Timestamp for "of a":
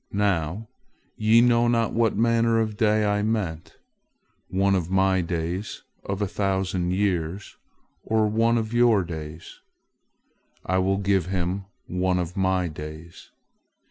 6.03-6.27